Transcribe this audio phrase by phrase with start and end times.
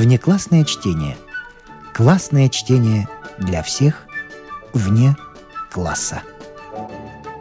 [0.00, 1.18] Внеклассное чтение.
[1.92, 3.06] Классное чтение
[3.36, 4.06] для всех
[4.72, 5.14] вне
[5.70, 6.22] класса.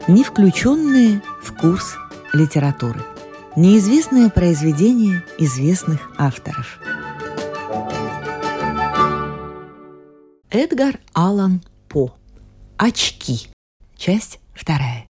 [0.09, 1.95] Не включенные в курс
[2.33, 3.01] литературы.
[3.55, 6.81] Неизвестное произведение известных авторов.
[10.49, 12.13] Эдгар Аллан По.
[12.75, 13.47] Очки.
[13.95, 15.08] Часть вторая.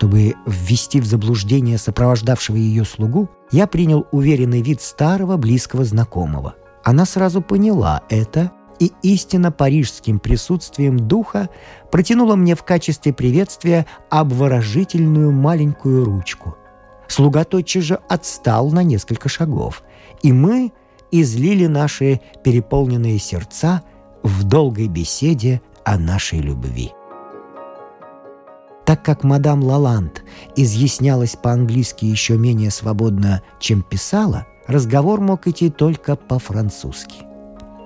[0.00, 6.54] Чтобы ввести в заблуждение сопровождавшего ее слугу, я принял уверенный вид старого близкого знакомого.
[6.82, 11.50] Она сразу поняла это и истинно парижским присутствием духа
[11.90, 16.56] протянула мне в качестве приветствия обворожительную маленькую ручку.
[17.06, 19.82] Слуга тотчас же отстал на несколько шагов,
[20.22, 20.72] и мы
[21.10, 23.82] излили наши переполненные сердца
[24.22, 26.90] в долгой беседе о нашей любви.
[28.90, 30.24] Так как мадам Лаланд
[30.56, 37.18] изъяснялась по-английски еще менее свободно, чем писала, разговор мог идти только по-французски.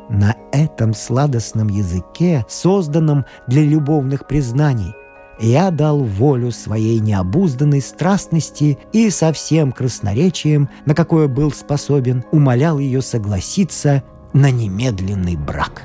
[0.09, 4.95] На этом сладостном языке, созданном для любовных признаний,
[5.39, 12.79] я дал волю своей необузданной страстности и со всем красноречием, на какое был способен, умолял
[12.79, 15.83] ее согласиться на немедленный брак.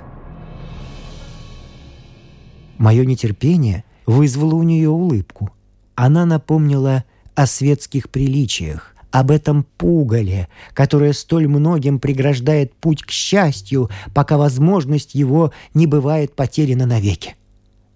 [2.77, 5.51] Мое нетерпение вызвало у нее улыбку.
[5.93, 7.03] Она напомнила
[7.35, 15.13] о светских приличиях, об этом пугале, которое столь многим преграждает путь к счастью, пока возможность
[15.13, 17.35] его не бывает потеряна навеки.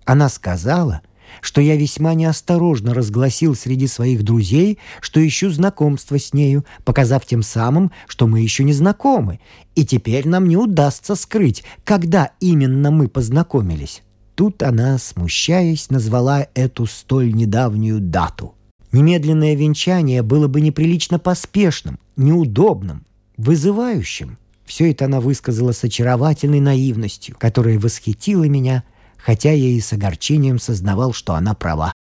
[0.06, 1.02] Она сказала,
[1.42, 7.42] что я весьма неосторожно разгласил среди своих друзей, что ищу знакомство с нею, показав тем
[7.42, 9.40] самым, что мы еще не знакомы,
[9.74, 14.04] и теперь нам не удастся скрыть, когда именно мы познакомились.
[14.36, 18.56] Тут она, смущаясь, назвала эту столь недавнюю дату.
[18.92, 23.06] Немедленное венчание было бы неприлично поспешным, неудобным,
[23.38, 24.38] вызывающим.
[24.66, 28.84] Все это она высказала с очаровательной наивностью, которая восхитила меня,
[29.18, 31.94] хотя я и с огорчением сознавал, что она права.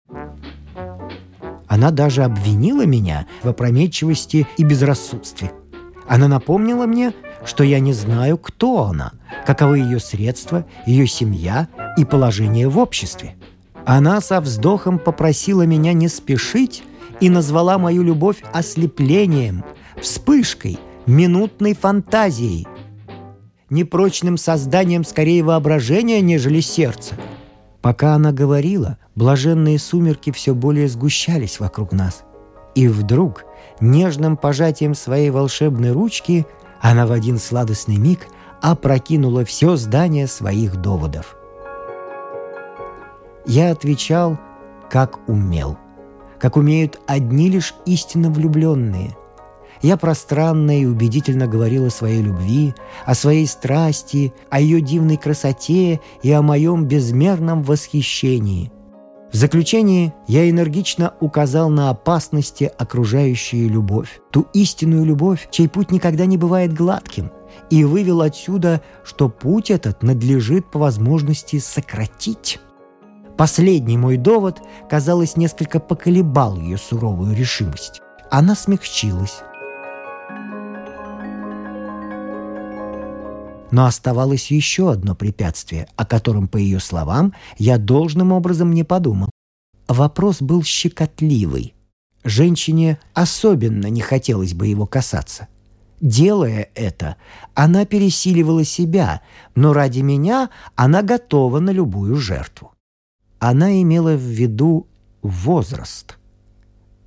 [1.68, 5.52] Она даже обвинила меня в опрометчивости и безрассудстве.
[6.08, 7.14] Она напомнила мне,
[7.46, 9.14] что я не знаю, кто она,
[9.46, 13.36] каковы ее средства, ее семья и положение в обществе.
[13.86, 16.84] Она со вздохом попросила меня не спешить
[17.20, 19.64] и назвала мою любовь ослеплением,
[20.00, 22.68] вспышкой, минутной фантазией,
[23.70, 27.16] непрочным созданием скорее воображения, нежели сердца.
[27.82, 32.24] Пока она говорила, блаженные сумерки все более сгущались вокруг нас.
[32.76, 33.46] И вдруг,
[33.80, 36.46] нежным пожатием своей волшебной ручки,
[36.82, 38.28] она в один сладостный миг
[38.62, 41.36] опрокинула все здание своих доводов–
[43.46, 44.40] я отвечал,
[44.90, 45.78] как умел,
[46.40, 49.18] как умеют одни лишь истинно влюбленные.
[49.82, 52.76] Я пространно и убедительно говорил о своей любви,
[53.06, 58.72] о своей страсти, о ее дивной красоте и о моем безмерном восхищении.
[59.32, 66.26] В заключении я энергично указал на опасности окружающей любовь, ту истинную любовь, чей путь никогда
[66.26, 67.32] не бывает гладким,
[67.70, 72.60] и вывел отсюда, что путь этот надлежит по возможности сократить.
[73.38, 78.02] Последний мой довод, казалось, несколько поколебал ее суровую решимость.
[78.30, 79.44] Она смягчилась.
[83.72, 89.30] Но оставалось еще одно препятствие, о котором, по ее словам, я должным образом не подумал.
[89.88, 91.74] Вопрос был щекотливый.
[92.24, 95.48] Женщине особенно не хотелось бы его касаться.
[96.02, 97.16] Делая это,
[97.54, 99.22] она пересиливала себя,
[99.56, 102.72] но ради меня она готова на любую жертву
[103.42, 104.88] она имела в виду
[105.24, 106.20] возраст.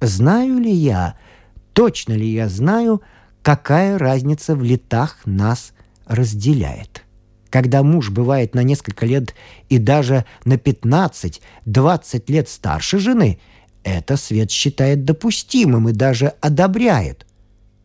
[0.00, 1.16] Знаю ли я,
[1.72, 3.02] точно ли я знаю,
[3.42, 5.72] какая разница в летах нас
[6.06, 7.04] разделяет?
[7.50, 9.34] Когда муж бывает на несколько лет
[9.68, 13.38] и даже на 15-20 лет старше жены,
[13.84, 17.26] это свет считает допустимым и даже одобряет.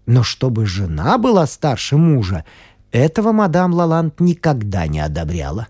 [0.05, 2.45] Но чтобы жена была старше мужа,
[2.91, 5.67] этого мадам Лаланд никогда не одобряла.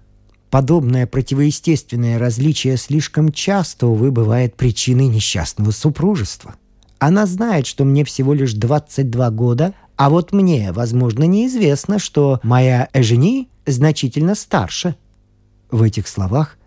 [0.49, 6.55] Подобное противоестественное различие слишком часто, увы, бывает причиной несчастного супружества.
[6.97, 12.87] Она знает, что мне всего лишь 22 года, а вот мне, возможно, неизвестно, что моя
[12.93, 14.95] Эжени значительно старше.
[15.71, 16.57] В этих словах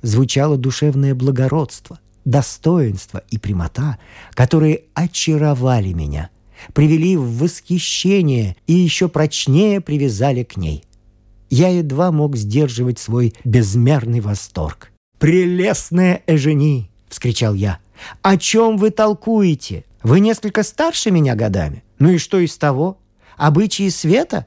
[0.00, 3.98] звучало душевное благородство, достоинство и прямота,
[4.32, 6.30] которые очаровали меня,
[6.72, 10.82] привели в восхищение и еще прочнее привязали к ней.
[11.50, 14.92] Я едва мог сдерживать свой безмерный восторг.
[15.18, 17.80] «Прелестная Эжени!»— вскричал я.
[18.22, 19.84] О чем вы толкуете?
[20.02, 21.82] Вы несколько старше меня годами.
[21.98, 22.98] Ну и что из того?
[23.36, 24.46] Обычаи света?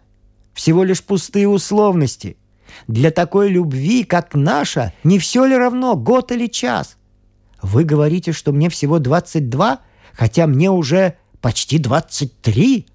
[0.53, 2.37] Всего лишь пустые условности.
[2.87, 6.97] Для такой любви, как наша, не все ли равно, год или час?
[7.61, 9.81] Вы говорите, что мне всего 22,
[10.13, 12.87] хотя мне уже почти 23.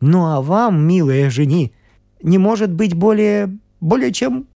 [0.00, 1.72] Ну а вам, милая жени,
[2.22, 3.58] не может быть более...
[3.80, 4.48] более чем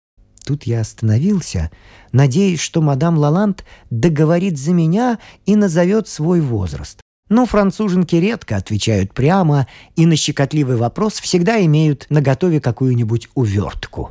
[0.44, 1.70] Тут я остановился,
[2.10, 7.00] надеясь, что мадам Лаланд договорит за меня и назовет свой возраст.
[7.28, 9.66] Но француженки редко отвечают прямо
[9.96, 14.10] и на щекотливый вопрос всегда имеют наготове какую-нибудь увертку.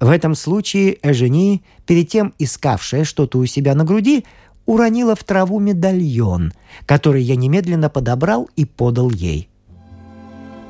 [0.00, 4.24] В этом случае Эжени, перед тем искавшая что-то у себя на груди,
[4.66, 6.52] уронила в траву медальон,
[6.86, 9.48] который я немедленно подобрал и подал ей.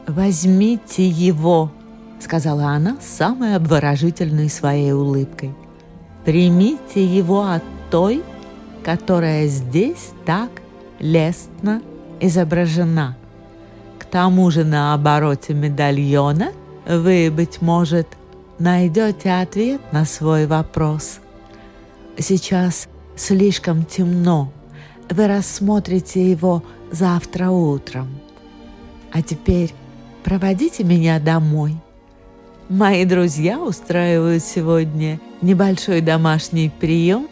[0.07, 1.71] «Возьмите его»,
[2.23, 5.53] сказала она самой обворожительной своей улыбкой.
[6.25, 8.23] «Примите его от той,
[8.85, 10.51] которая здесь так
[11.03, 11.83] лестно
[12.21, 13.17] изображена.
[13.99, 16.53] К тому же на обороте медальона
[16.87, 18.07] вы, быть может,
[18.59, 21.21] найдете ответ на свой вопрос.
[22.17, 24.51] Сейчас слишком темно,
[25.11, 28.09] вы рассмотрите его завтра утром.
[29.13, 29.75] А теперь
[30.25, 31.77] проводите меня домой».
[32.69, 37.29] Мои друзья устраивают сегодня небольшой домашний прием.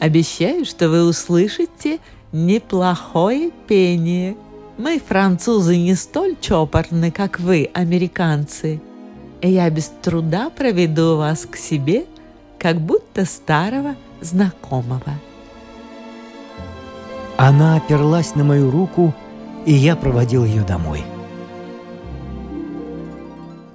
[0.00, 1.98] Обещаю, что вы услышите
[2.32, 4.36] неплохое пение.
[4.76, 8.80] Мы, французы, не столь чопорны, как вы, американцы.
[9.40, 12.06] И я без труда проведу вас к себе,
[12.58, 15.14] как будто старого знакомого.
[17.36, 19.14] Она оперлась на мою руку,
[19.64, 21.04] и я проводил ее домой.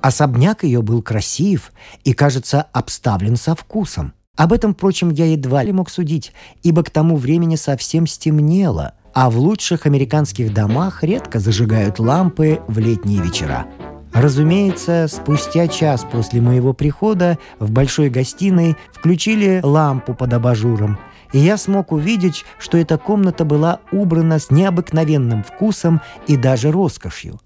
[0.02, 1.72] Особняк ее был красив
[2.04, 4.14] и, кажется, обставлен со вкусом.
[4.36, 6.34] Об этом, впрочем, я едва ли мог судить,
[6.64, 12.80] ибо к тому времени совсем стемнело, а в лучших американских домах редко зажигают лампы в
[12.80, 13.68] летние вечера.
[14.12, 20.98] Разумеется, спустя час после моего прихода в большой гостиной включили лампу под абажуром,
[21.32, 27.40] и я смог увидеть, что эта комната была убрана с необыкновенным вкусом и даже роскошью.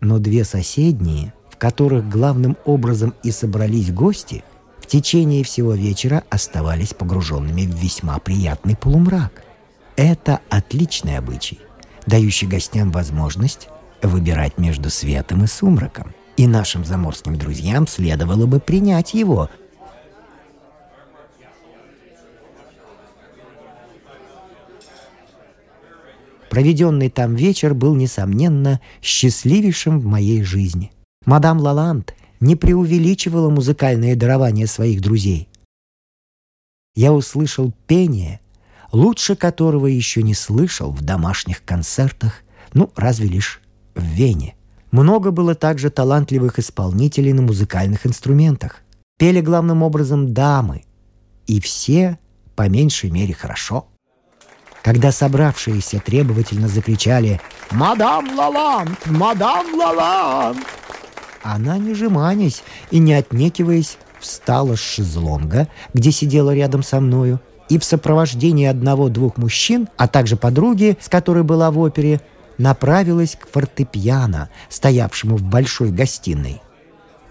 [0.00, 4.44] Но две соседние, которых главным образом и собрались гости,
[4.88, 9.44] течение всего вечера оставались погруженными в весьма приятный полумрак.
[9.96, 11.60] Это отличный обычай,
[12.06, 13.68] дающий гостям возможность
[14.02, 16.14] выбирать между светом и сумраком.
[16.36, 19.48] И нашим заморским друзьям следовало бы принять его–
[26.48, 30.90] Проведенный там вечер был, несомненно, счастливейшим в моей жизни.
[31.24, 35.48] Мадам Лаланд не преувеличивала музыкальное дарование своих друзей.
[36.94, 38.40] Я услышал пение,
[38.92, 42.42] лучше которого еще не слышал в домашних концертах,
[42.72, 43.60] ну, разве лишь
[43.94, 44.54] в Вене.
[44.90, 48.80] Много было также талантливых исполнителей на музыкальных инструментах.
[49.18, 50.84] Пели главным образом дамы,
[51.46, 52.18] и все,
[52.56, 53.88] по меньшей мере, хорошо.
[54.82, 59.06] Когда собравшиеся требовательно закричали «Мадам Лаланд!
[59.06, 60.58] Мадам Лаланд!»,
[61.42, 67.78] она, не жеманясь и не отнекиваясь, встала с шезлонга, где сидела рядом со мною, и
[67.78, 72.20] в сопровождении одного-двух мужчин, а также подруги, с которой была в опере,
[72.56, 76.60] направилась к фортепиано, стоявшему в большой гостиной.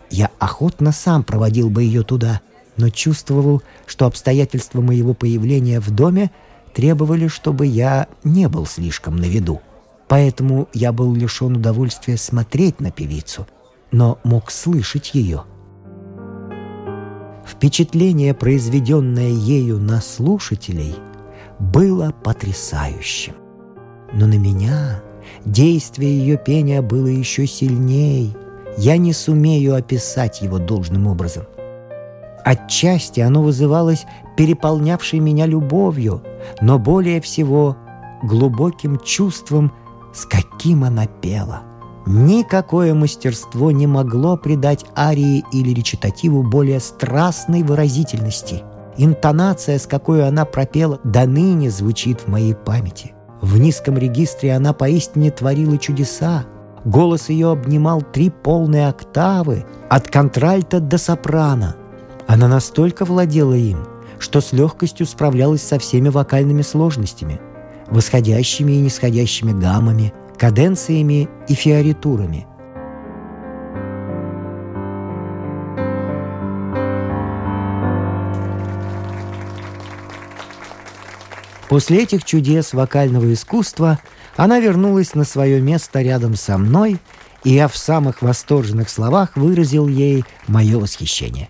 [0.10, 2.42] Я охотно сам проводил бы ее туда,
[2.78, 6.32] но чувствовал, что обстоятельства моего появления в доме
[6.74, 9.62] требовали, чтобы я не был слишком на виду.
[10.08, 13.48] Поэтому я был лишен удовольствия смотреть на певицу,
[13.92, 15.44] но мог слышать ее.
[17.46, 20.96] Впечатление, произведенное ею на слушателей,
[21.60, 23.34] было потрясающим.
[24.14, 25.02] Но на меня
[25.46, 28.36] действие ее пения было еще сильней.
[28.78, 31.46] Я не сумею описать его должным образом.
[32.46, 34.06] Отчасти оно вызывалось
[34.38, 36.24] переполнявшей меня любовью,
[36.62, 37.76] но более всего
[38.24, 39.74] глубоким чувством,
[40.14, 41.64] с каким она пела.
[42.08, 48.64] Никакое мастерство не могло придать арии или речитативу более страстной выразительности.
[48.96, 53.14] Интонация, с какой она пропела, до ныне звучит в моей памяти.
[53.42, 56.46] В низком регистре она поистине творила чудеса.
[56.86, 61.76] Голос ее обнимал три полные октавы, от контральта до сопрано.
[62.26, 63.80] Она настолько владела им,
[64.18, 67.42] что с легкостью справлялась со всеми вокальными сложностями,
[67.90, 72.46] восходящими и нисходящими гаммами– каденциями и фиоритурами.
[81.70, 84.00] После этих чудес вокального искусства
[84.38, 86.98] она вернулась на свое место рядом со мной,
[87.44, 91.50] и я в самых восторженных словах выразил ей мое восхищение.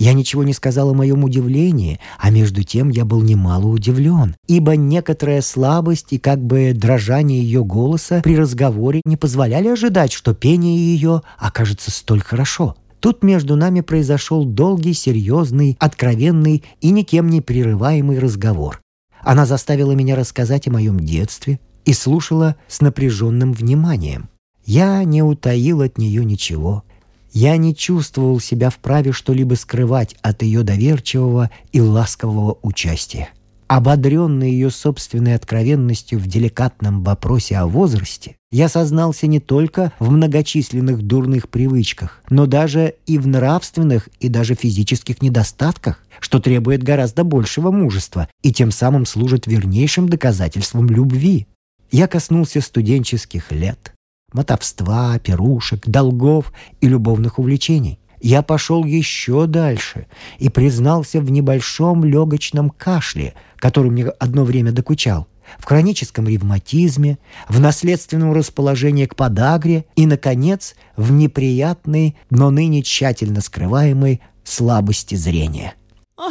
[0.00, 4.74] Я ничего не сказал о моем удивлении, а между тем я был немало удивлен, ибо
[4.74, 10.74] некоторая слабость и как бы дрожание ее голоса при разговоре не позволяли ожидать, что пение
[10.74, 12.76] ее окажется столь хорошо.
[13.00, 18.80] Тут между нами произошел долгий, серьезный, откровенный и никем не прерываемый разговор.
[19.20, 24.30] Она заставила меня рассказать о моем детстве и слушала с напряженным вниманием.
[24.64, 26.84] Я не утаил от нее ничего.
[27.32, 33.30] Я не чувствовал себя вправе что-либо скрывать от ее доверчивого и ласкового участия.
[33.68, 41.02] Ободренный ее собственной откровенностью в деликатном вопросе о возрасте, я сознался не только в многочисленных
[41.02, 47.70] дурных привычках, но даже и в нравственных и даже физических недостатках, что требует гораздо большего
[47.70, 51.46] мужества и тем самым служит вернейшим доказательством любви.
[51.92, 53.94] Я коснулся студенческих лет,
[54.32, 57.98] мотовства, пирушек, долгов и любовных увлечений.
[58.20, 60.06] Я пошел еще дальше
[60.38, 65.26] и признался в небольшом легочном кашле, который мне одно время докучал,
[65.58, 67.18] в хроническом ревматизме,
[67.48, 75.74] в наследственном расположении к подагре и, наконец, в неприятной, но ныне тщательно скрываемой слабости зрения.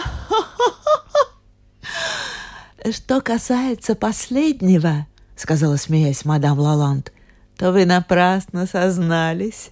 [2.91, 7.11] «Что касается последнего,— сказала, смеясь, мадам Лаланд,
[7.59, 9.71] то вы напрасно сознались,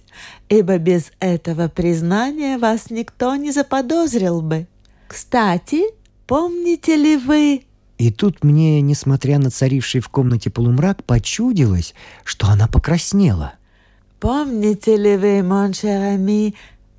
[0.50, 4.66] ибо без этого признания вас никто не заподозрил бы.
[5.08, 5.84] Кстати,
[6.26, 7.62] помните ли вы...»
[7.96, 13.54] И тут мне, несмотря на царивший в комнате полумрак, почудилось, что она покраснела.
[14.20, 16.54] «Помните ли вы, Моншерами,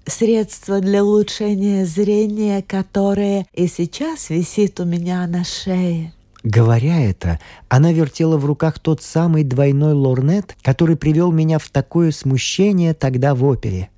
[0.07, 7.91] средство для улучшения зрения, которое и сейчас висит у меня на шее?» Говоря это, она
[7.91, 13.43] вертела в руках тот самый двойной лорнет, который привел меня в такое смущение тогда в
[13.43, 13.89] опере.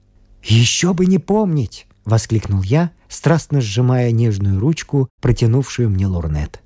[0.44, 6.62] «Еще бы не помнить!»— воскликнул я, страстно сжимая нежную ручку, протянувшую мне лорнет.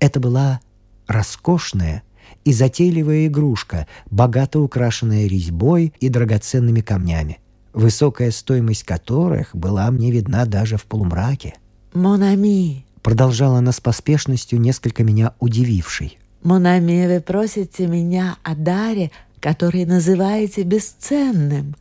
[0.00, 0.60] Это была
[1.06, 2.02] роскошная
[2.44, 7.38] и затейливая игрушка, богато украшенная резьбой и драгоценными камнями,
[7.72, 11.54] высокая стоимость которых была мне видна даже в полумраке.
[11.92, 16.18] «Монами!» Продолжала она с поспешностью, несколько меня удивившей.
[16.42, 21.76] «Монами, вы просите меня о даре, который называете бесценным.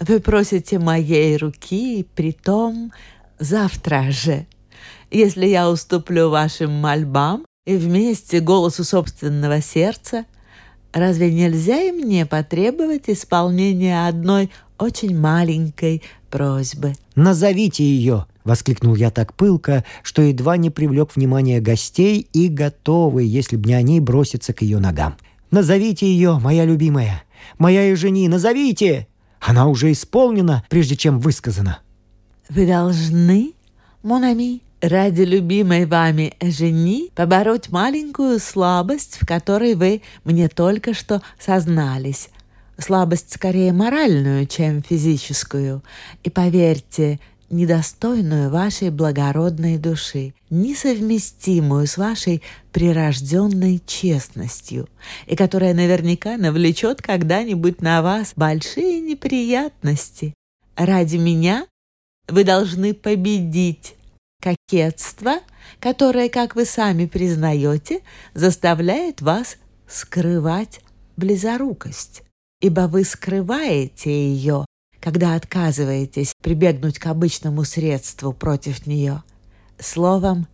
[0.00, 2.92] Вы просите моей руки, при том
[3.40, 4.46] завтра же.
[5.10, 10.24] Если я уступлю вашим мольбам и вместе голосу собственного сердца,
[10.92, 19.34] разве нельзя и мне потребовать исполнения одной очень маленькой просьбы?» «Назовите ее!»— воскликнул я так
[19.34, 24.62] пылко, что едва не привлек внимание гостей и готовый, если б не они, броситься к
[24.62, 25.16] ее ногам.
[25.50, 27.24] «Назовите ее, моя любимая!
[27.58, 29.08] Моя и жени, назовите!
[29.40, 31.80] Она уже исполнена, прежде чем высказана!»
[32.48, 33.54] «Вы должны,
[34.02, 42.30] Монами, ради любимой вами жени побороть маленькую слабость, в которой вы мне только что сознались.
[42.78, 45.82] Слабость скорее моральную, чем физическую.
[46.22, 52.42] И поверьте, недостойную вашей благородной души, несовместимую с вашей
[52.72, 54.88] прирожденной честностью,
[55.26, 60.34] и которая наверняка навлечет когда-нибудь на вас большие неприятности.
[60.76, 61.66] Ради меня
[62.28, 63.96] вы должны победить
[64.40, 65.40] кокетство,
[65.80, 68.00] которое, как вы сами признаете,
[68.32, 69.56] заставляет вас
[69.88, 70.80] скрывать
[71.16, 72.22] близорукость,
[72.60, 74.64] ибо вы скрываете ее
[75.00, 79.22] когда отказываетесь прибегнуть к обычному средству против нее.
[79.78, 80.46] Словом,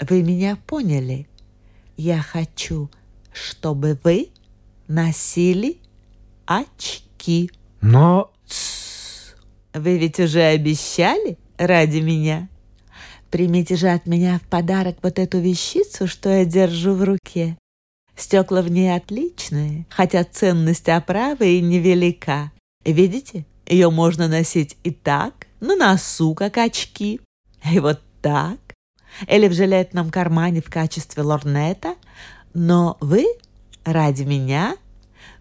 [0.00, 1.28] вы меня поняли.
[1.96, 2.90] Я хочу,
[3.32, 4.30] чтобы вы
[4.88, 5.78] носили
[6.46, 7.50] очки.
[7.80, 8.30] Но...
[9.72, 12.48] Вы ведь уже обещали ради меня?
[13.30, 17.58] Примите же от меня в подарок вот эту вещицу, что я держу в руке.
[18.16, 22.52] Стекла в ней отличные, хотя ценность оправы и невелика.
[22.84, 23.44] Видите?
[23.66, 27.20] Ее можно носить и так, на носу, как очки,
[27.70, 28.58] и вот так,
[29.26, 31.94] или в жилетном кармане в качестве лорнета,
[32.52, 33.26] но вы
[33.84, 34.76] ради меня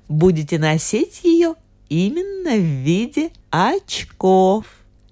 [0.08, 1.56] будете носить ее
[1.90, 4.66] именно в виде очков,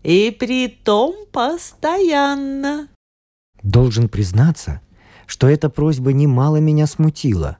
[0.04, 2.88] и при том постоянно.
[3.62, 4.82] Должен признаться,
[5.28, 7.58] что эта просьба немало меня смутила.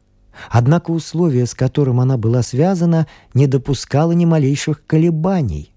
[0.50, 5.72] Однако условие, с которым она была связана, не допускало ни малейших колебаний.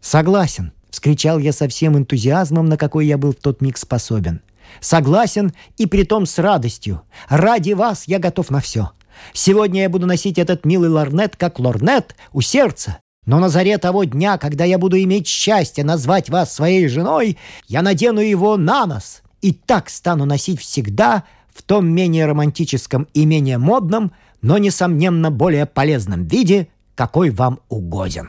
[0.00, 4.40] «Согласен!»— вскричал я со всем энтузиазмом, на какой я был в тот миг способен.
[4.80, 7.02] Согласен и притом с радостью.
[7.28, 8.90] Ради вас я готов на все.
[9.32, 12.98] Сегодня я буду носить этот милый лорнет как лорнет у сердца.
[13.26, 17.82] Но на заре того дня, когда я буду иметь счастье назвать вас своей женой, я
[17.82, 21.24] надену его на нос и так стану носить всегда
[21.58, 24.12] в том менее романтическом и менее модном,
[24.42, 28.28] но, несомненно, более полезном виде, какой вам угоден.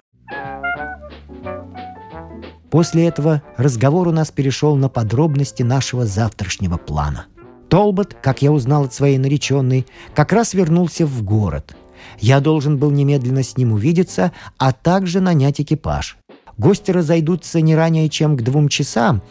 [2.71, 7.27] После этого разговор у нас перешел на подробности нашего завтрашнего плана.
[7.69, 11.75] Толбот, как я узнал от своей нареченной, как раз вернулся в город.
[12.17, 16.17] Я должен был немедленно с ним увидеться, а также нанять экипаж.
[16.57, 19.21] Гости разойдутся не ранее, чем к двум часам,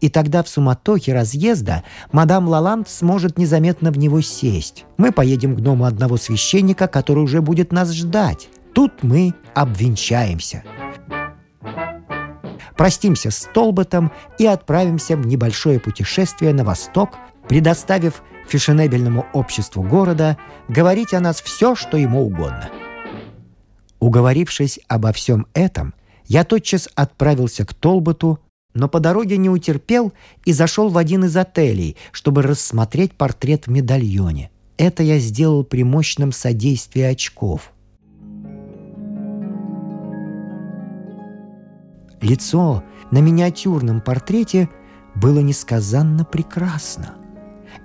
[0.00, 4.84] и тогда в суматохе разъезда мадам Лаланд сможет незаметно в него сесть.
[4.96, 8.48] Мы поедем к дому одного священника, который уже будет нас ждать.
[8.72, 10.62] Тут мы обвенчаемся.
[12.76, 17.10] Простимся с Толботом и отправимся в небольшое путешествие на восток,
[17.46, 20.38] предоставив фешенебельному обществу города
[20.68, 22.70] говорить о нас все, что ему угодно.
[23.98, 25.94] Уговорившись обо всем этом,
[26.26, 28.38] я тотчас отправился к Толботу,
[28.74, 30.12] но по дороге не утерпел
[30.44, 34.50] и зашел в один из отелей, чтобы рассмотреть портрет в медальоне.
[34.76, 37.72] Это я сделал при мощном содействии очков.
[42.20, 44.68] Лицо на миниатюрном портрете
[45.14, 47.14] было несказанно прекрасно.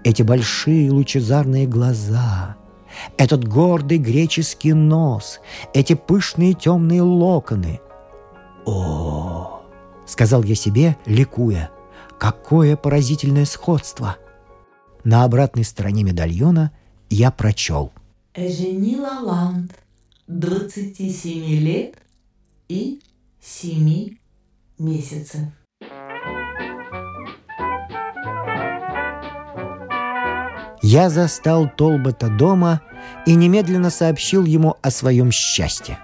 [0.03, 2.57] Эти большие лучезарные глаза,
[3.17, 5.39] этот гордый греческий нос,
[5.73, 7.79] эти пышные темные локоны.
[8.65, 9.54] О,
[10.05, 11.71] сказал я себе, ликуя,
[12.19, 14.17] какое поразительное сходство.
[15.03, 16.71] На обратной стороне медальона
[17.09, 17.91] я прочел.
[18.33, 19.71] Эжени Лаланд,
[20.27, 21.95] 27 лет
[22.67, 23.01] и
[23.41, 24.17] 7
[24.79, 25.41] месяцев.
[30.81, 32.81] Я застал Толбота дома
[33.25, 35.97] и немедленно сообщил ему о своем счастье.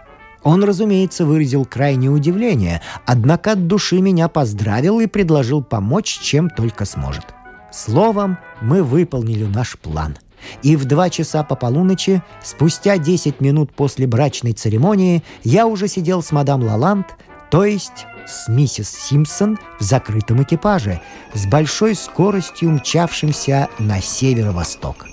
[0.44, 6.86] Он, разумеется, выразил крайнее удивление, однако от души меня поздравил и предложил помочь, чем только
[6.86, 7.26] сможет.
[7.72, 10.18] Словом, мы выполнили наш план.
[10.64, 16.24] И в два часа по полуночи, спустя 10 минут после брачной церемонии, я уже сидел
[16.24, 17.06] с мадам Лаланд,
[17.52, 21.02] то есть с миссис Симпсон в закрытом экипаже,
[21.34, 25.11] с большой скоростью мчавшимся на северо-восток.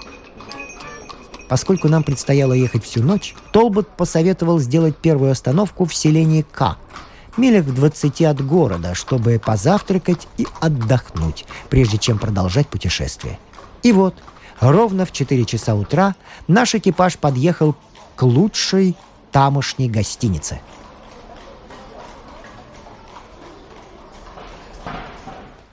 [1.48, 6.76] Поскольку нам предстояло ехать всю ночь, Толбот посоветовал сделать первую остановку в селении К,
[7.36, 13.38] милях в 20 от города, чтобы позавтракать и отдохнуть, прежде чем продолжать путешествие.
[13.82, 14.14] И вот,
[14.60, 16.14] ровно в 4 часа утра
[16.48, 17.74] наш экипаж подъехал
[18.16, 18.96] к лучшей
[19.32, 20.60] тамошней гостинице–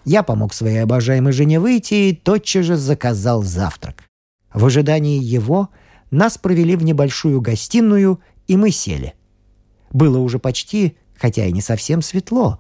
[0.06, 3.95] Я помог своей обожаемой жене выйти и тотчас же заказал завтрак.
[4.56, 5.70] В ожидании его
[6.12, 9.14] нас провели в небольшую гостиную, и мы сели.
[9.92, 12.60] Было уже почти, хотя и не совсем светло,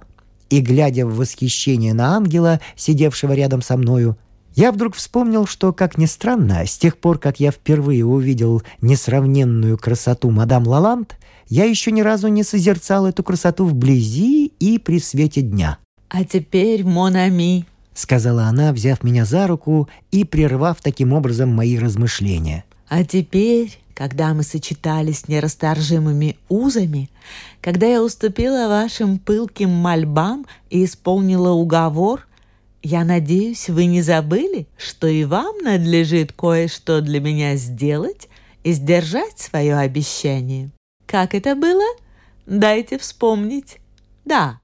[0.49, 4.17] и, глядя в восхищение на ангела, сидевшего рядом со мною,
[4.55, 9.77] я вдруг вспомнил, что, как ни странно, с тех пор, как я впервые увидел несравненную
[9.77, 15.41] красоту мадам Лаланд, я еще ни разу не созерцал эту красоту вблизи и при свете
[15.41, 15.77] дня.
[16.09, 22.65] «А теперь, Монами»,— сказала она, взяв меня за руку и прервав таким образом мои размышления.
[22.87, 27.09] «А теперь, когда мы сочетались нерасторжимыми узами,
[27.61, 32.27] когда я уступила вашим пылким мольбам и исполнила уговор,
[32.83, 38.29] я надеюсь, вы не забыли, что и вам надлежит кое-что для меня сделать
[38.63, 40.69] и сдержать свое обещание.
[41.07, 41.85] Как это было?
[42.45, 43.77] Дайте вспомнить.
[44.23, 44.59] Да,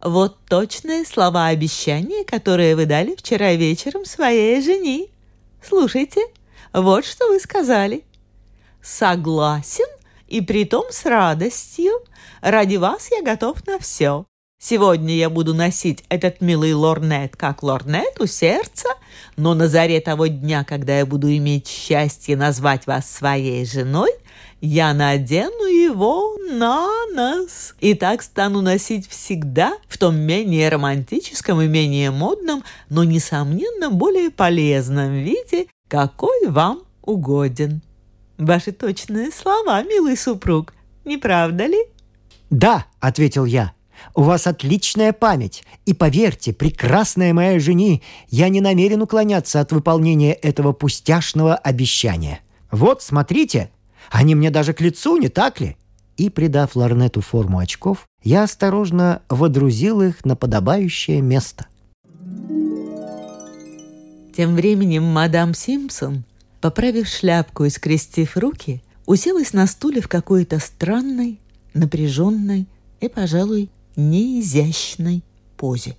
[0.00, 5.08] вот точные слова обещания, которые вы дали вчера вечером своей жене.
[5.62, 6.20] Слушайте,
[6.72, 8.04] вот что вы сказали.
[8.82, 9.86] Согласен,
[10.28, 11.92] и притом с радостью.
[12.40, 14.26] Ради вас я готов на все.
[14.58, 18.88] Сегодня я буду носить этот милый лорнет как лорнет у сердца,
[19.36, 24.10] но на заре того дня, когда я буду иметь счастье назвать вас своей женой–
[24.60, 31.68] я надену его на нос и так стану носить всегда в том менее романтическом и
[31.68, 37.82] менее модном, но, несомненно, более полезном виде, какой вам угоден.
[38.36, 41.78] Ваши точные слова, милый супруг, не правда ли?
[42.50, 43.72] «Да»,— ответил я,—
[44.14, 50.32] «у вас отличная память, и поверьте, прекрасная моя жени, я не намерен уклоняться от выполнения
[50.32, 52.40] этого пустяшного обещания.
[52.70, 53.70] Вот, смотрите,
[54.10, 55.76] они мне даже к лицу, не так ли?»
[56.16, 61.66] И, придав ларнету форму очков, я осторожно водрузил их на подобающее место.
[64.36, 66.24] Тем временем мадам Симпсон,
[66.60, 71.40] поправив шляпку и скрестив руки, уселась на стуле в какой-то странной,
[71.74, 72.66] напряженной
[73.00, 75.24] и, пожалуй, неизящной
[75.56, 75.96] позе.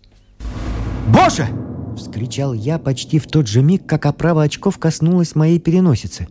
[1.10, 1.48] «Боже!»—
[1.98, 6.28] вскричал я почти в тот же миг, как оправа очков коснулась моей переносицы.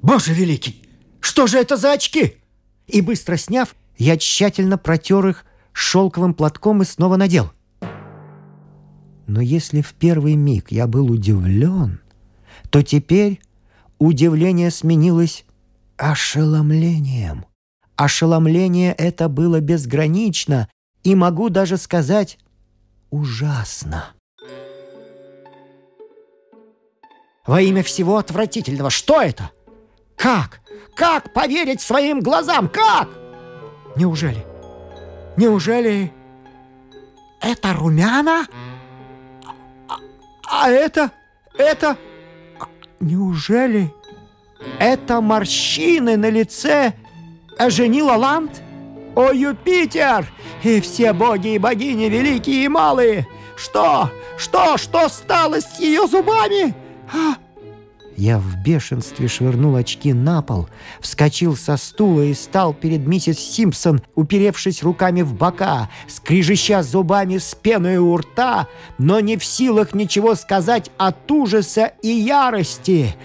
[0.00, 0.82] «Боже великий!
[1.20, 2.36] Что же это за очки?»
[2.86, 7.50] И быстро сняв, я тщательно протер их шелковым платком и снова надел.
[9.26, 12.00] Но если в первый миг я был удивлен,
[12.70, 13.40] то теперь
[13.98, 15.44] удивление сменилось
[15.96, 17.44] ошеломлением.
[17.96, 20.68] Ошеломление это было безгранично
[21.06, 22.36] и, могу даже сказать,
[23.10, 24.06] ужасно.
[27.46, 29.52] Во имя всего отвратительного, что это?
[30.16, 30.62] Как?
[30.96, 32.68] Как поверить своим глазам?
[32.68, 33.08] Как?
[33.94, 34.44] Неужели?
[35.36, 36.12] Неужели
[37.40, 38.48] это румяна?
[39.88, 39.98] А,
[40.64, 41.12] а это?
[41.56, 41.96] Это?
[42.98, 43.94] Неужели
[44.80, 46.94] это морщины на лице
[47.60, 48.60] Жени Лаланд?
[49.16, 50.26] О, Юпитер!
[50.62, 53.26] И все боги и богини, великие и малые!
[53.56, 54.10] Что?
[54.36, 54.76] Что?
[54.76, 56.74] Что стало с ее зубами?
[57.10, 57.36] А?
[58.14, 60.68] Я в бешенстве швырнул очки на пол,
[61.00, 67.54] вскочил со стула и стал перед миссис Симпсон, уперевшись руками в бока, скрижища зубами с
[67.54, 73.16] пеной у рта, но не в силах ничего сказать от ужаса и ярости.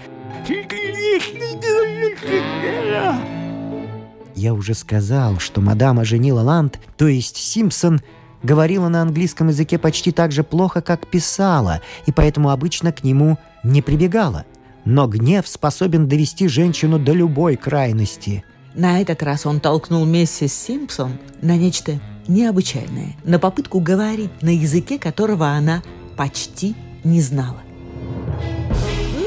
[4.42, 8.00] Я уже сказал, что мадам оженила Ланд, то есть Симпсон,
[8.42, 13.38] говорила на английском языке почти так же плохо, как писала, и поэтому обычно к нему
[13.62, 14.44] не прибегала.
[14.84, 18.42] Но гнев способен довести женщину до любой крайности.
[18.74, 24.98] На этот раз он толкнул миссис Симпсон на нечто необычайное, на попытку говорить на языке,
[24.98, 25.84] которого она
[26.16, 26.74] почти
[27.04, 27.62] не знала.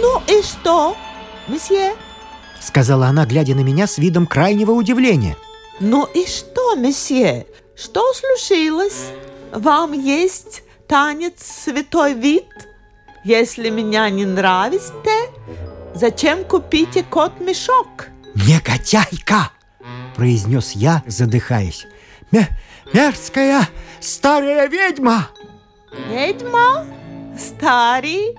[0.01, 0.97] «Ну и что,
[1.47, 1.93] месье?»
[2.65, 5.37] Сказала она, глядя на меня с видом крайнего удивления.
[5.79, 7.45] «Ну и что, месье?
[7.75, 9.11] Что случилось?
[9.51, 12.47] Вам есть танец святой вид?
[13.23, 14.93] Если меня не нравится,
[15.93, 19.51] зачем купите кот-мешок?» «Негодяйка!»–
[20.15, 21.87] произнес я, задыхаясь.
[22.93, 23.67] «Мерзкая
[23.99, 25.29] старая ведьма!»
[26.09, 26.85] «Ведьма?
[27.37, 28.37] Старый?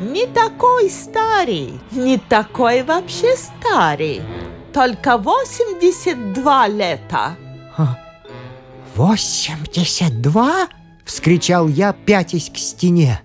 [0.00, 4.22] Не такой старый, не такой вообще старый,
[4.72, 7.36] только 82 лета.
[8.94, 10.68] «Восемьдесят два?»—
[11.04, 13.20] вскричал я, пятясь к стене.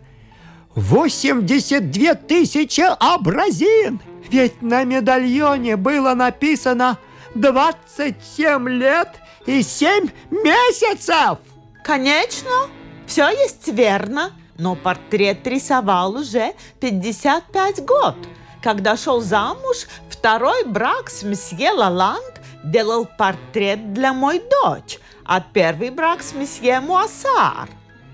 [0.73, 4.01] «Восемьдесят две тысячи образин!
[4.31, 6.97] Ведь на медальоне было написано
[7.35, 9.09] двадцать семь лет
[9.45, 11.37] и семь месяцев!»
[11.83, 12.67] «Конечно,
[13.05, 18.15] все есть верно но портрет рисовал уже 55 год.
[18.61, 25.89] Когда шел замуж, второй брак с месье Лаланд делал портрет для мой дочь, а первый
[25.89, 27.69] брак с месье Муассар.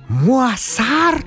[0.07, 1.23] Муассар?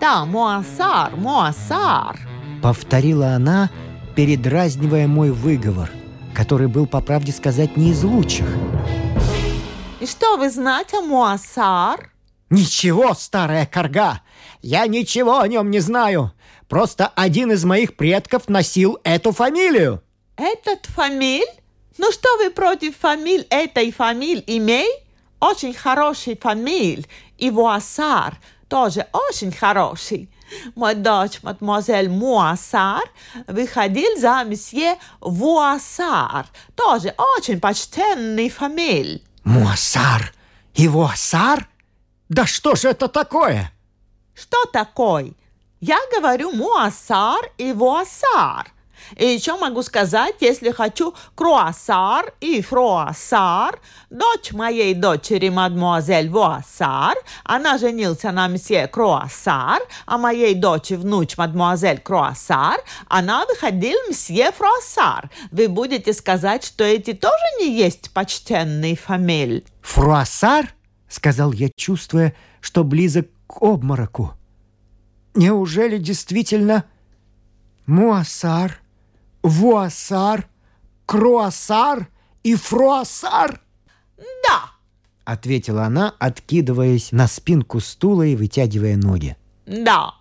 [0.00, 2.16] Да, Муассар, Муассар.
[2.62, 3.70] Повторила она,
[4.14, 5.90] передразнивая мой выговор,
[6.32, 8.46] который был, по правде сказать, не из лучших.
[9.98, 12.10] И что вы знаете о Муассар?
[12.50, 14.20] Ничего, старая корга!
[14.62, 16.32] Я ничего о нем не знаю.
[16.68, 20.02] Просто один из моих предков носил эту фамилию.
[20.36, 21.48] Этот фамиль?
[21.98, 24.88] Ну что вы против фамиль этой фамиль имей?
[25.40, 27.06] Очень хороший фамиль.
[27.38, 30.30] И Вуассар тоже очень хороший.
[30.74, 33.04] Мой дочь, мадемуазель Муассар,
[33.46, 36.46] выходил за месье Вуассар.
[36.74, 39.24] Тоже очень почтенный фамиль.
[39.44, 40.32] Муассар
[40.74, 41.68] и Вуассар?
[42.28, 43.72] Да что же это такое?
[44.34, 45.32] Что такое?
[45.80, 48.72] Я говорю муассар и вуассар.
[49.16, 57.14] И еще могу сказать, если хочу круассар и фруассар, дочь моей дочери, мадмуазель Вуассар,
[57.44, 65.30] она женился на месье Круассар, а моей дочери внуч, мадмуазель Круассар, она выходил месье Фруассар.
[65.50, 69.64] Вы будете сказать, что эти тоже не есть почтенные фамилии?
[69.82, 70.72] Фруассар?
[71.08, 74.32] сказал я, чувствуя, что близок к обмороку.
[75.34, 76.84] Неужели действительно
[77.86, 78.80] муассар,
[79.42, 80.48] вуассар,
[81.06, 82.08] круассар
[82.42, 83.60] и фруассар?
[84.16, 84.70] Да,
[85.24, 89.36] ответила она, откидываясь на спинку стула и вытягивая ноги.
[89.66, 90.14] Да.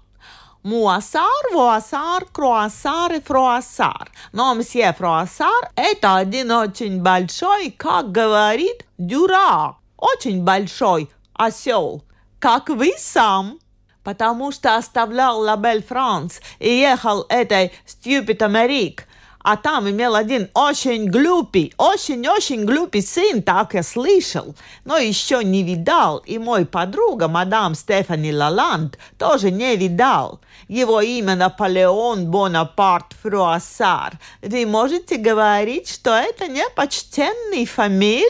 [0.61, 4.11] Муассар, вуассар, круассар и фруассар.
[4.33, 12.03] Но мсье фруассар– это один очень большой, как говорит, дюрак очень большой осел,
[12.39, 13.59] как вы сам.
[14.03, 19.05] потому что оставлял Лабель Франс и ехал этой Стюпид Америк
[19.41, 25.63] а там имел один очень глупый, очень-очень глупый сын, так я слышал, но еще не
[25.63, 30.41] видал, и мой подруга, мадам Стефани Лаланд, тоже не видал.
[30.67, 34.19] Его имя Наполеон Бонапарт Фруассар.
[34.41, 38.29] Вы можете говорить, что это не почтенный фамиль?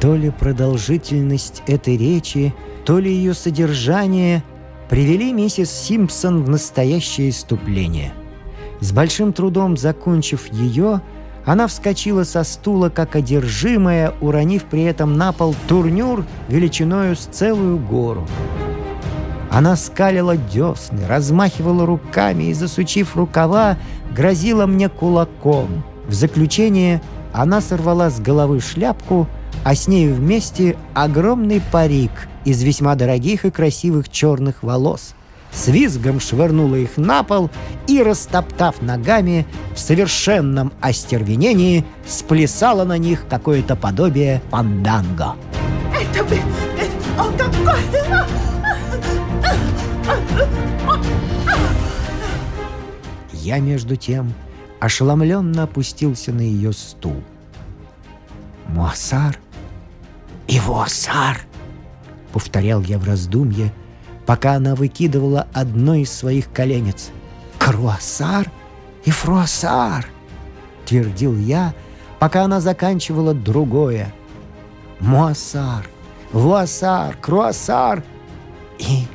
[0.00, 4.42] То ли продолжительность этой речи, то ли ее содержание
[4.88, 8.12] привели миссис Симпсон в настоящее иступление–
[8.80, 11.02] с большим трудом закончив ее,
[11.44, 17.78] она вскочила со стула, как одержимая, уронив при этом на пол турнюр величиною с целую
[17.78, 18.26] гору.
[19.50, 23.76] Она скалила десны, размахивала руками и, засучив рукава,
[24.14, 25.82] грозила мне кулаком.
[26.06, 29.26] В заключение она сорвала с головы шляпку,
[29.64, 35.14] а с ней вместе огромный парик из весьма дорогих и красивых черных волос–
[35.52, 37.50] с визгом швырнула их на пол
[37.86, 45.34] и, растоптав ногами, в совершенном остервенении сплясала на них какое-то подобие фанданго.
[45.94, 46.38] Это бы...
[47.18, 47.80] Он такой...
[53.32, 54.32] Я, между тем,
[54.78, 57.22] ошеломленно опустился на ее стул.
[58.74, 59.36] «Муассар
[60.46, 61.40] и Вуассар!»—
[62.32, 63.72] повторял я в раздумье,
[64.26, 67.10] пока она выкидывала одно из своих коленец.
[67.58, 68.50] «Круассар
[69.04, 70.06] и фруассар!»—
[70.86, 71.74] твердил я,
[72.20, 74.12] пока она заканчивала другое.
[75.00, 75.88] «Муассар,
[76.32, 78.04] вуассар, круассар
[78.78, 79.06] и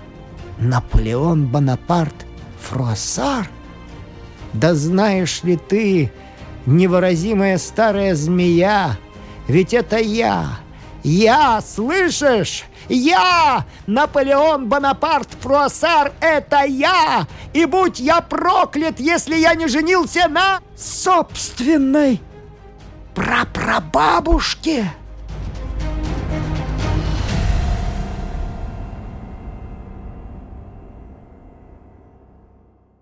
[0.58, 2.26] Наполеон Бонапарт
[2.60, 3.50] фруассар!»
[4.52, 6.12] «Да знаешь ли ты,
[6.65, 8.98] невыразимая старая змея,
[9.47, 10.60] ведь это я,
[11.03, 12.63] я, слышишь?
[12.89, 13.65] Я!
[13.88, 17.27] Наполеон Бонапарт Фруассар— это я!
[17.53, 22.21] И будь я проклят, если я не женился на собственной
[23.13, 24.91] прапрабабушке!»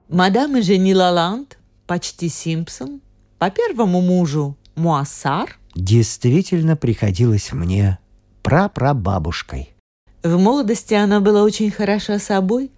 [0.09, 3.01] Мадам Жени Лаланд, почти Симпсон,
[3.39, 7.99] по первому мужу Муассар, действительно приходилась мне
[8.41, 9.69] прапрабабушкой.
[10.23, 12.71] В молодости она была очень хороша собой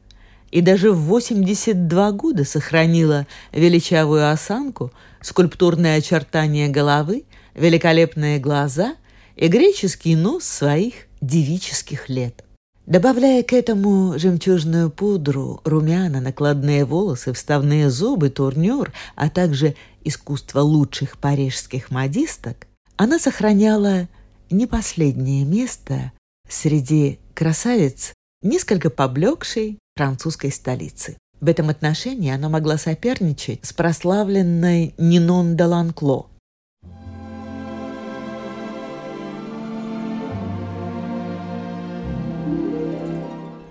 [0.51, 8.95] и даже в 82 года сохранила величавую осанку, скульптурные очертания головы, великолепные глаза
[9.35, 12.43] и греческий нос своих девических лет.
[12.85, 21.17] Добавляя к этому жемчужную пудру, румяна, накладные волосы, вставные зубы, турнюр, а также искусство лучших
[21.17, 24.07] парижских модисток, она сохраняла
[24.49, 26.13] не последнее место
[26.47, 31.17] среди красавиц несколько поблекшей французской столицы.
[31.41, 36.27] В этом отношении она могла соперничать с прославленной Нинон де Ланкло.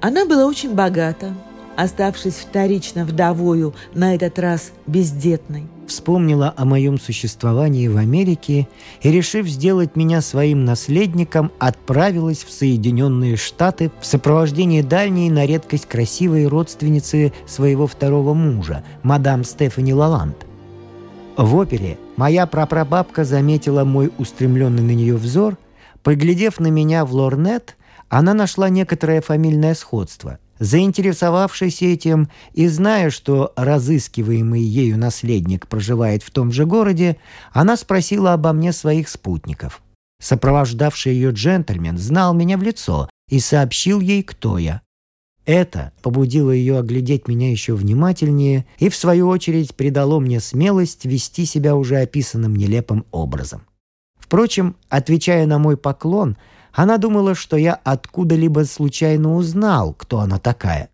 [0.02, 1.34] Она была очень богата,
[1.76, 5.66] оставшись вторично вдовою, на этот раз бездетной.
[5.87, 8.68] Вспомнила о моем существовании в Америке
[9.02, 15.87] и, решив сделать меня своим наследником, отправилась в Соединенные Штаты в сопровождении дальней на редкость
[15.87, 20.37] красивой родственницы своего второго мужа, мадам Стефани Лаланд.
[21.37, 25.58] В опере моя прапрабабка заметила мой устремленный на нее взор,
[26.02, 27.76] поглядев на меня в лорнет,
[28.08, 36.31] она нашла некоторое фамильное сходство– Заинтересовавшись этим и зная, что разыскиваемый ею наследник проживает в
[36.31, 37.17] том же городе,
[37.53, 39.83] она спросила обо мне своих спутников.
[40.23, 44.83] Сопровождавший ее джентльмен знал меня в лицо и сообщил ей, кто я.
[45.45, 51.45] Это побудило ее оглядеть меня еще внимательнее и, в свою очередь, придало мне смелость вести
[51.45, 53.67] себя уже описанным нелепым образом.
[54.19, 56.37] Впрочем, отвечая на мой поклон–
[56.74, 60.90] она думала, что я откуда-либо случайно узнал, кто она такая.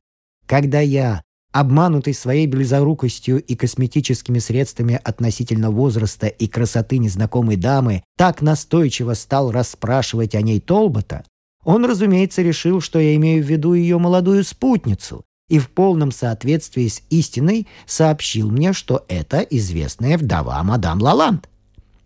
[0.47, 8.43] Когда я, обманутый своей близорукостью и косметическими средствами относительно возраста и красоты незнакомой дамы, так
[8.43, 11.25] настойчиво стал расспрашивать о ней Толбота,
[11.65, 16.89] он, разумеется, решил, что я имею в виду ее молодую спутницу, и в полном соответствии
[16.89, 21.50] с истиной сообщил мне, что это известная вдова мадам Лаланд.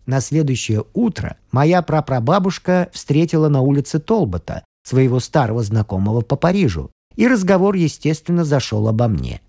[0.05, 7.27] На следующее утро моя прапрабабушка встретила на улице Толбота, своего старого знакомого по Парижу, и
[7.27, 9.41] разговор, естественно, зашел обо мне.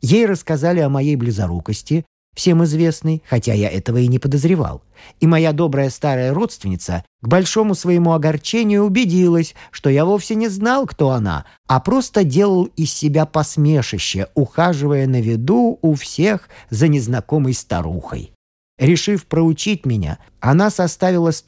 [0.00, 2.04] Ей рассказали о моей близорукости,
[2.36, 4.82] всем известный, хотя я этого и не подозревал.
[5.20, 10.86] И моя добрая старая родственница к большому своему огорчению убедилась, что я вовсе не знал,
[10.86, 17.54] кто она, а просто делал из себя посмешище, ухаживая на виду у всех за незнакомой
[17.54, 18.35] старухой.
[18.78, 21.42] Решив проучить меня, она составила с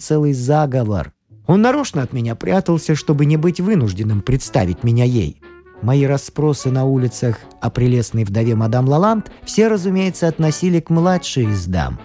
[0.00, 1.12] целый заговор.
[1.46, 5.40] Он нарочно от меня прятался, чтобы не быть вынужденным представить меня ей.
[5.80, 11.66] Мои расспросы на улицах о прелестной вдове мадам Лаланд все, разумеется, относили к младшей из
[11.66, 12.00] дам.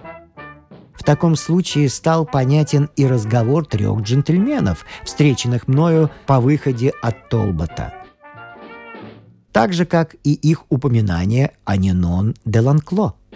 [0.94, 7.94] В таком случае стал понятен и разговор трех джентльменов, встреченных мною по выходе от Толбота.
[9.52, 13.16] Так же, как и их упоминание о Нинон де Ланкло–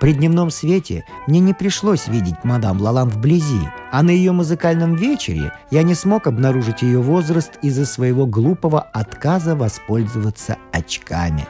[0.00, 5.52] при дневном свете мне не пришлось видеть мадам Лалан вблизи, а на ее музыкальном вечере
[5.70, 11.46] я не смог обнаружить ее возраст из-за своего глупого отказа воспользоваться очками.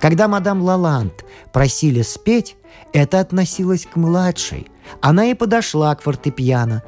[0.00, 2.56] Когда мадам Лаланд просили спеть,
[2.92, 4.66] это относилось к младшей.
[5.00, 6.82] Она и подошла к фортепиано,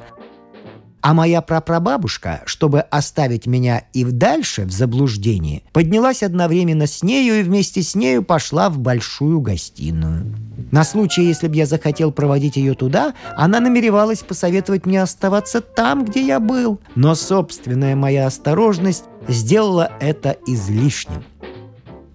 [1.01, 7.43] а моя прапрабабушка, чтобы оставить меня и дальше в заблуждении, поднялась одновременно с нею и
[7.43, 10.48] вместе с нею пошла в большую гостиную.
[10.71, 16.05] На случай, если бы я захотел проводить ее туда, она намеревалась посоветовать мне оставаться там,
[16.05, 16.79] где я был.
[16.95, 21.23] Но собственная моя осторожность сделала это излишним.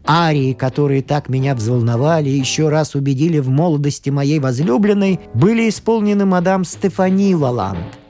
[0.07, 6.27] Арии, которые так меня взволновали и еще раз убедили в молодости моей возлюбленной, были исполнены
[6.27, 7.79] мадам Стефани Лаланд–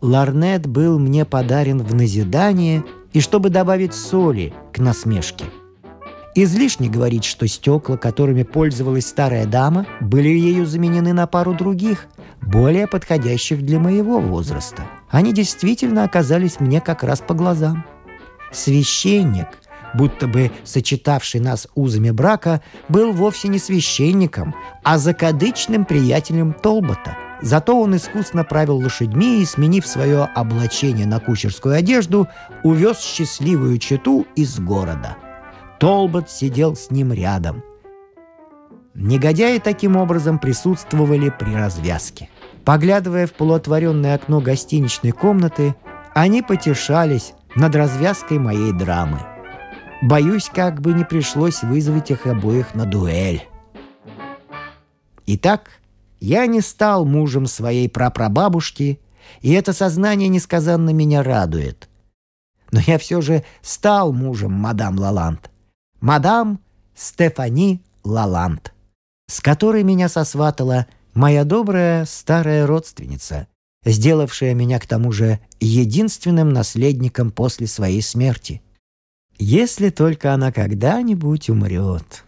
[0.00, 5.44] Ларнет был мне подарен в назидание и чтобы добавить соли к насмешке.
[6.44, 12.06] Излишне говорить, что стекла, которыми пользовалась старая дама, были ею заменены на пару других,
[12.40, 14.84] более подходящих для моего возраста.
[15.10, 17.84] Они действительно оказались мне как раз по глазам.
[18.52, 19.48] Священник,
[19.94, 27.80] будто бы сочетавший нас узами брака, был вовсе не священником, а закадычным приятелем Толбота– Зато
[27.80, 32.26] он искусно правил лошадьми и, сменив свое облачение на кучерскую одежду,
[32.64, 35.16] увез счастливую чету из города.
[35.78, 37.62] Толбот сидел с ним рядом.
[38.94, 42.28] Негодяи таким образом присутствовали при развязке.
[42.64, 45.76] Поглядывая в полуотворенное окно гостиничной комнаты,
[46.14, 49.20] они потешались над развязкой моей драмы.
[50.02, 53.46] Боюсь, как бы не пришлось вызвать их обоих на дуэль.
[55.26, 55.70] Итак,
[56.18, 59.00] я не стал мужем своей прапрабабушки,
[59.42, 61.88] и это сознание несказанно меня радует.
[62.72, 65.50] Но я все же стал мужем мадам Лаланд.
[66.00, 66.60] Мадам
[66.94, 68.72] Стефани Лаланд,
[69.26, 73.48] с которой меня сосватала моя добрая старая родственница,
[73.84, 78.62] сделавшая меня к тому же единственным наследником после своей смерти.
[79.38, 82.24] Если только она когда-нибудь умрет.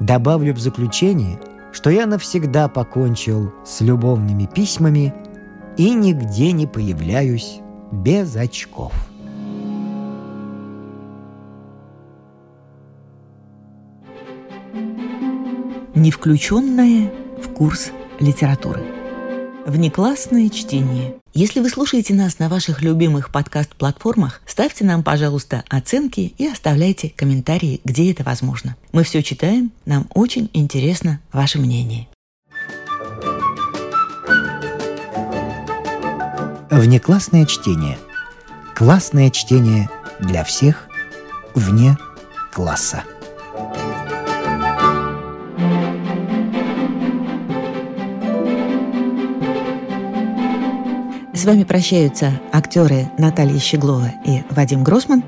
[0.00, 1.38] Добавлю в заключение,
[1.72, 5.14] что я навсегда покончил с любовными письмами
[5.76, 7.60] и нигде не появляюсь
[7.92, 8.92] без очков.
[15.94, 18.82] Не включенное в курс литературы.
[19.66, 21.16] Внеклассное чтение.
[21.34, 27.80] Если вы слушаете нас на ваших любимых подкаст-платформах, ставьте нам, пожалуйста, оценки и оставляйте комментарии,
[27.84, 28.76] где это возможно.
[28.92, 32.08] Мы все читаем, нам очень интересно ваше мнение.
[36.70, 37.96] Внеклассное чтение.
[38.74, 40.88] Классное чтение для всех
[41.54, 41.96] вне
[42.52, 43.04] класса.
[51.32, 55.22] С вами прощаются актеры Наталья Щеглова и Вадим Гросман.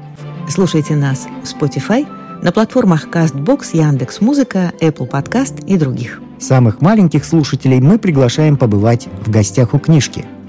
[0.48, 2.04] Слушайте нас в Spotify,
[2.42, 6.20] на платформах CastBox, Яндекс Музыка, Apple Podcast и других.
[6.40, 10.26] Самых маленьких слушателей мы приглашаем побывать в гостях у книжки.